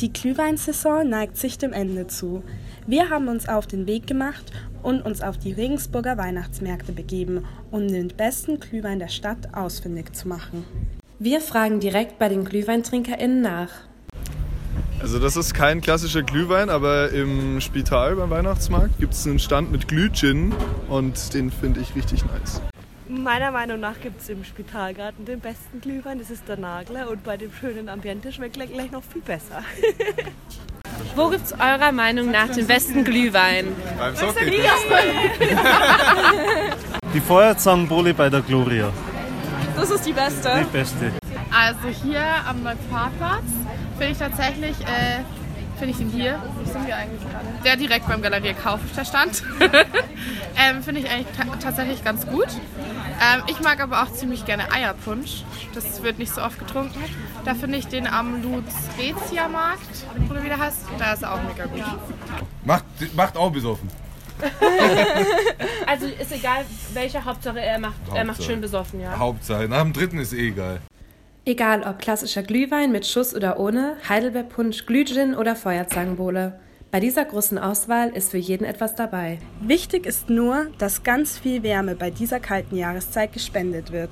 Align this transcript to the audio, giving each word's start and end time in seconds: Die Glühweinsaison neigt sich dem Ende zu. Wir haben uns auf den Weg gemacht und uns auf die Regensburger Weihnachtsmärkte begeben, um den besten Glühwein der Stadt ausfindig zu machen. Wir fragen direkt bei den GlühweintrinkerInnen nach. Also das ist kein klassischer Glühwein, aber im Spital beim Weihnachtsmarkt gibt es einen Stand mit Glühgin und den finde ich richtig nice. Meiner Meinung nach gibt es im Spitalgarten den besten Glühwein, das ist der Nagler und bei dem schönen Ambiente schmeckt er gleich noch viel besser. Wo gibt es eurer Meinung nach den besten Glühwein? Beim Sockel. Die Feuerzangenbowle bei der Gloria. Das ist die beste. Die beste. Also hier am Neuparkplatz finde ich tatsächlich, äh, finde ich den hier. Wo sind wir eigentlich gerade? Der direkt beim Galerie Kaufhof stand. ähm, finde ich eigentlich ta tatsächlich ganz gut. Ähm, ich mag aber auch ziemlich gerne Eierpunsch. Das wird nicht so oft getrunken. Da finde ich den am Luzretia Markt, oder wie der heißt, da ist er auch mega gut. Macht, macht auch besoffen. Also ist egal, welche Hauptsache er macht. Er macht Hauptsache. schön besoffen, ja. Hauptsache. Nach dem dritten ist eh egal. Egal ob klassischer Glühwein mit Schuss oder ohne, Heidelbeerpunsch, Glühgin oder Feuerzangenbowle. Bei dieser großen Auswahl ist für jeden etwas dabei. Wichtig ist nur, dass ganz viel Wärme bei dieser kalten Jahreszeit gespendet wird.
Die 0.00 0.12
Glühweinsaison 0.12 1.08
neigt 1.08 1.38
sich 1.38 1.56
dem 1.56 1.72
Ende 1.72 2.06
zu. 2.06 2.42
Wir 2.86 3.08
haben 3.08 3.28
uns 3.28 3.48
auf 3.48 3.66
den 3.66 3.86
Weg 3.86 4.06
gemacht 4.06 4.44
und 4.82 5.00
uns 5.00 5.22
auf 5.22 5.38
die 5.38 5.52
Regensburger 5.52 6.18
Weihnachtsmärkte 6.18 6.92
begeben, 6.92 7.46
um 7.70 7.88
den 7.88 8.08
besten 8.08 8.60
Glühwein 8.60 8.98
der 8.98 9.08
Stadt 9.08 9.54
ausfindig 9.54 10.14
zu 10.14 10.28
machen. 10.28 10.64
Wir 11.18 11.40
fragen 11.40 11.80
direkt 11.80 12.18
bei 12.18 12.28
den 12.28 12.44
GlühweintrinkerInnen 12.44 13.40
nach. 13.40 13.70
Also 15.00 15.18
das 15.18 15.38
ist 15.38 15.54
kein 15.54 15.80
klassischer 15.80 16.22
Glühwein, 16.22 16.68
aber 16.68 17.10
im 17.12 17.62
Spital 17.62 18.16
beim 18.16 18.28
Weihnachtsmarkt 18.28 18.98
gibt 18.98 19.14
es 19.14 19.26
einen 19.26 19.38
Stand 19.38 19.72
mit 19.72 19.88
Glühgin 19.88 20.52
und 20.90 21.32
den 21.32 21.50
finde 21.50 21.80
ich 21.80 21.94
richtig 21.94 22.22
nice. 22.26 22.60
Meiner 23.08 23.52
Meinung 23.52 23.78
nach 23.78 24.00
gibt 24.00 24.20
es 24.20 24.28
im 24.28 24.42
Spitalgarten 24.42 25.24
den 25.24 25.38
besten 25.38 25.80
Glühwein, 25.80 26.18
das 26.18 26.30
ist 26.30 26.48
der 26.48 26.56
Nagler 26.56 27.08
und 27.08 27.22
bei 27.22 27.36
dem 27.36 27.52
schönen 27.52 27.88
Ambiente 27.88 28.32
schmeckt 28.32 28.56
er 28.56 28.66
gleich 28.66 28.90
noch 28.90 29.04
viel 29.04 29.22
besser. 29.22 29.62
Wo 31.14 31.28
gibt 31.28 31.46
es 31.46 31.52
eurer 31.52 31.92
Meinung 31.92 32.32
nach 32.32 32.48
den 32.48 32.66
besten 32.66 33.04
Glühwein? 33.04 33.68
Beim 33.96 34.16
Sockel. 34.16 34.50
Die 37.14 37.20
Feuerzangenbowle 37.20 38.12
bei 38.12 38.28
der 38.28 38.40
Gloria. 38.40 38.92
Das 39.76 39.90
ist 39.90 40.04
die 40.04 40.12
beste. 40.12 40.50
Die 40.60 40.64
beste. 40.76 41.12
Also 41.54 41.88
hier 42.02 42.24
am 42.46 42.62
Neuparkplatz 42.62 43.44
finde 43.98 44.12
ich 44.12 44.18
tatsächlich, 44.18 44.80
äh, 44.82 45.22
finde 45.78 45.92
ich 45.92 45.96
den 45.98 46.10
hier. 46.10 46.42
Wo 46.56 46.64
sind 46.70 46.86
wir 46.86 46.96
eigentlich 46.96 47.20
gerade? 47.20 47.46
Der 47.64 47.76
direkt 47.76 48.08
beim 48.08 48.20
Galerie 48.20 48.54
Kaufhof 48.54 48.90
stand. 49.06 49.42
ähm, 50.58 50.82
finde 50.82 51.00
ich 51.00 51.10
eigentlich 51.10 51.36
ta 51.36 51.44
tatsächlich 51.56 52.04
ganz 52.04 52.26
gut. 52.26 52.48
Ähm, 52.48 53.42
ich 53.48 53.60
mag 53.60 53.80
aber 53.80 54.02
auch 54.02 54.12
ziemlich 54.12 54.44
gerne 54.44 54.70
Eierpunsch. 54.72 55.44
Das 55.74 56.02
wird 56.02 56.18
nicht 56.18 56.32
so 56.32 56.42
oft 56.42 56.58
getrunken. 56.58 56.98
Da 57.44 57.54
finde 57.54 57.78
ich 57.78 57.86
den 57.86 58.06
am 58.06 58.42
Luzretia 58.42 59.48
Markt, 59.48 60.04
oder 60.30 60.42
wie 60.42 60.48
der 60.48 60.58
heißt, 60.58 60.78
da 60.98 61.12
ist 61.12 61.22
er 61.22 61.34
auch 61.34 61.42
mega 61.42 61.66
gut. 61.66 61.82
Macht, 62.64 62.84
macht 63.14 63.36
auch 63.36 63.50
besoffen. 63.50 63.88
Also 65.86 66.06
ist 66.06 66.32
egal, 66.32 66.64
welche 66.92 67.24
Hauptsache 67.24 67.60
er 67.60 67.78
macht. 67.78 67.94
Er 68.08 68.24
macht 68.24 68.38
Hauptsache. 68.38 68.42
schön 68.42 68.60
besoffen, 68.60 69.00
ja. 69.00 69.16
Hauptsache. 69.18 69.68
Nach 69.68 69.82
dem 69.82 69.92
dritten 69.92 70.18
ist 70.18 70.32
eh 70.32 70.48
egal. 70.48 70.80
Egal 71.44 71.84
ob 71.84 72.00
klassischer 72.00 72.42
Glühwein 72.42 72.90
mit 72.90 73.06
Schuss 73.06 73.34
oder 73.34 73.58
ohne, 73.60 73.96
Heidelbeerpunsch, 74.08 74.84
Glühgin 74.84 75.34
oder 75.36 75.54
Feuerzangenbowle. 75.54 76.58
Bei 76.92 77.00
dieser 77.00 77.24
großen 77.24 77.58
Auswahl 77.58 78.10
ist 78.10 78.30
für 78.30 78.38
jeden 78.38 78.64
etwas 78.64 78.94
dabei. 78.94 79.38
Wichtig 79.60 80.06
ist 80.06 80.30
nur, 80.30 80.68
dass 80.78 81.02
ganz 81.02 81.36
viel 81.38 81.62
Wärme 81.62 81.96
bei 81.96 82.10
dieser 82.10 82.38
kalten 82.38 82.76
Jahreszeit 82.76 83.32
gespendet 83.32 83.90
wird. 83.90 84.04